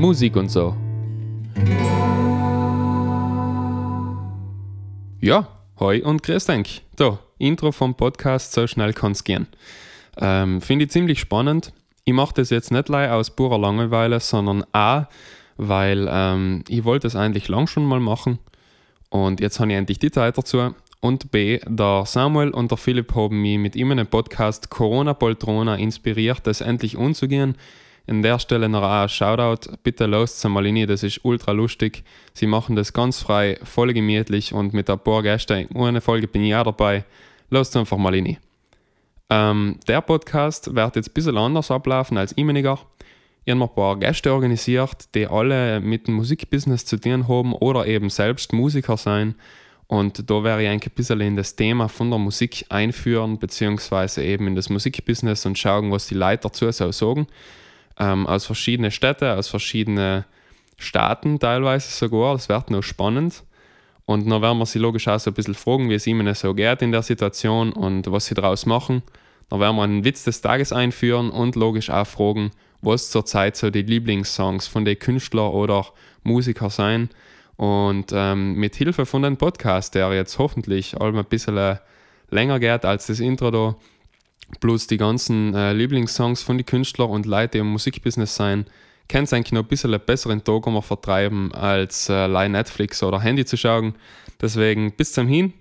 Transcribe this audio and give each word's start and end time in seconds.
Musik 0.00 0.34
und 0.36 0.48
so. 0.48 0.74
Ja, 5.20 5.46
hoi 5.78 6.02
und 6.02 6.22
grüß 6.22 6.46
dich. 6.46 6.82
Da, 6.96 7.18
Intro 7.36 7.70
vom 7.70 7.94
Podcast 7.94 8.54
So 8.54 8.66
schnell 8.66 8.94
kann's 8.94 9.24
gehen. 9.24 9.46
Ähm, 10.16 10.62
Finde 10.62 10.86
ich 10.86 10.90
ziemlich 10.90 11.20
spannend. 11.20 11.74
Ich 12.04 12.14
mache 12.14 12.32
das 12.32 12.48
jetzt 12.48 12.72
nicht 12.72 12.88
leider 12.88 13.14
aus 13.14 13.36
purer 13.36 13.58
Langeweile, 13.58 14.20
sondern 14.20 14.64
A, 14.72 15.04
weil 15.58 16.08
ähm, 16.10 16.64
ich 16.66 16.84
wollte 16.84 17.06
es 17.06 17.14
eigentlich 17.14 17.48
lang 17.48 17.66
schon 17.66 17.84
mal 17.84 18.00
machen 18.00 18.38
und 19.10 19.38
jetzt 19.40 19.60
habe 19.60 19.70
ich 19.70 19.76
endlich 19.76 19.98
die 19.98 20.10
Zeit 20.10 20.38
dazu. 20.38 20.74
Und 21.02 21.30
B, 21.30 21.60
der 21.66 22.04
Samuel 22.06 22.52
und 22.52 22.70
der 22.70 22.78
Philipp 22.78 23.14
haben 23.14 23.42
mich 23.42 23.58
mit 23.58 23.76
ihm 23.76 23.90
in 23.90 23.98
einem 23.98 24.08
Podcast 24.08 24.70
Corona 24.70 25.12
Poltrona 25.12 25.74
inspiriert, 25.74 26.46
das 26.46 26.62
endlich 26.62 26.96
umzugehen. 26.96 27.54
An 28.10 28.22
der 28.22 28.40
Stelle 28.40 28.68
noch 28.68 28.82
ein 28.82 29.08
Shoutout, 29.08 29.70
bitte 29.84 30.06
lost 30.06 30.44
mal 30.48 30.64
rein, 30.64 30.84
das 30.88 31.04
ist 31.04 31.24
ultra 31.24 31.52
lustig. 31.52 32.02
Sie 32.34 32.48
machen 32.48 32.74
das 32.74 32.92
ganz 32.92 33.20
frei, 33.20 33.56
voll 33.62 33.92
gemütlich 33.92 34.52
und 34.52 34.74
mit 34.74 34.90
ein 34.90 34.98
paar 34.98 35.22
Gästen. 35.22 35.68
Eine 35.76 36.00
Folge 36.00 36.26
bin 36.26 36.42
ich 36.42 36.52
auch 36.56 36.64
dabei. 36.64 37.04
Lost 37.50 37.76
einfach 37.76 37.98
mal 37.98 38.12
rein. 38.12 38.38
Ähm, 39.28 39.78
der 39.86 40.00
Podcast 40.00 40.74
wird 40.74 40.96
jetzt 40.96 41.10
ein 41.10 41.14
bisschen 41.14 41.38
anders 41.38 41.70
ablaufen 41.70 42.18
als 42.18 42.32
imeniger. 42.32 42.80
Ich 43.44 43.54
habe 43.54 43.62
ein 43.62 43.74
paar 43.76 43.96
Gäste 43.96 44.32
organisiert, 44.32 45.14
die 45.14 45.28
alle 45.28 45.78
mit 45.78 46.08
dem 46.08 46.14
Musikbusiness 46.14 46.84
zu 46.86 46.98
tun 46.98 47.28
haben 47.28 47.52
oder 47.52 47.86
eben 47.86 48.10
selbst 48.10 48.52
Musiker 48.52 48.96
sein. 48.96 49.36
Und 49.86 50.28
da 50.28 50.42
werde 50.42 50.64
ich 50.64 50.68
ein 50.68 50.80
bisschen 50.80 51.20
in 51.20 51.36
das 51.36 51.54
Thema 51.54 51.88
von 51.88 52.10
der 52.10 52.18
Musik 52.18 52.66
einführen, 52.70 53.38
beziehungsweise 53.38 54.24
eben 54.24 54.48
in 54.48 54.56
das 54.56 54.68
Musikbusiness 54.68 55.46
und 55.46 55.56
schauen, 55.56 55.92
was 55.92 56.08
die 56.08 56.14
Leute 56.16 56.48
dazu 56.48 56.68
so 56.72 56.90
sagen. 56.90 57.28
Ähm, 58.00 58.26
aus 58.26 58.46
verschiedenen 58.46 58.90
Städten, 58.90 59.26
aus 59.26 59.48
verschiedenen 59.48 60.24
Staaten 60.78 61.38
teilweise 61.38 61.92
sogar. 61.92 62.32
Das 62.32 62.48
wird 62.48 62.70
noch 62.70 62.82
spannend. 62.82 63.44
Und 64.06 64.28
dann 64.28 64.42
werden 64.42 64.58
wir 64.58 64.66
sie 64.66 64.80
logisch 64.80 65.06
auch 65.06 65.20
so 65.20 65.30
ein 65.30 65.34
bisschen 65.34 65.54
fragen, 65.54 65.88
wie 65.88 65.94
es 65.94 66.06
ihnen 66.06 66.34
so 66.34 66.54
geht 66.54 66.82
in 66.82 66.90
der 66.90 67.02
Situation 67.02 67.72
und 67.72 68.10
was 68.10 68.26
sie 68.26 68.34
daraus 68.34 68.66
machen. 68.66 69.02
Dann 69.50 69.60
werden 69.60 69.76
wir 69.76 69.82
einen 69.82 70.04
Witz 70.04 70.24
des 70.24 70.40
Tages 70.40 70.72
einführen 70.72 71.30
und 71.30 71.54
logisch 71.56 71.90
auch 71.90 72.06
fragen, 72.06 72.50
was 72.80 73.10
zurzeit 73.10 73.56
so 73.56 73.70
die 73.70 73.82
Lieblingssongs 73.82 74.66
von 74.66 74.84
den 74.84 74.98
Künstlern 74.98 75.52
oder 75.52 75.86
Musiker 76.24 76.70
sein. 76.70 77.10
Und 77.56 78.12
ähm, 78.12 78.54
mit 78.54 78.74
Hilfe 78.76 79.04
von 79.06 79.22
dem 79.22 79.36
Podcast, 79.36 79.94
der 79.94 80.12
jetzt 80.14 80.38
hoffentlich 80.38 80.98
ein 81.00 81.24
bisschen 81.26 81.78
länger 82.30 82.58
geht 82.58 82.84
als 82.84 83.06
das 83.06 83.20
Intro 83.20 83.50
da, 83.50 83.76
plus 84.58 84.86
die 84.86 84.96
ganzen 84.96 85.54
äh, 85.54 85.72
Lieblingssongs 85.72 86.42
von 86.42 86.58
den 86.58 86.66
Künstlern 86.66 87.10
und 87.10 87.26
Leute, 87.26 87.52
die 87.52 87.58
im 87.58 87.68
Musikbusiness 87.68 88.34
sein, 88.34 88.66
kann 89.08 89.24
es 89.24 89.32
eigentlich 89.32 89.52
noch 89.52 89.62
ein 89.62 89.68
bisschen 89.68 89.92
einen 89.92 90.04
besseren 90.04 90.44
Tag 90.44 90.64
vertreiben, 90.82 91.52
als 91.52 92.08
äh, 92.08 92.48
Netflix 92.48 93.02
oder 93.02 93.20
Handy 93.20 93.44
zu 93.44 93.56
schauen. 93.56 93.94
Deswegen 94.40 94.92
bis 94.96 95.12
zum 95.12 95.26
Hin, 95.26 95.52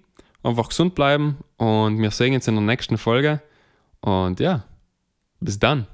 einfach 0.44 0.70
gesund 0.70 0.96
bleiben 0.96 1.38
und 1.58 2.02
wir 2.02 2.12
sehen 2.12 2.34
uns 2.34 2.48
in 2.48 2.56
der 2.56 2.64
nächsten 2.64 2.98
Folge. 2.98 3.42
Und 4.02 4.40
ja, 4.40 4.64
bis 5.40 5.60
dann. 5.60 5.88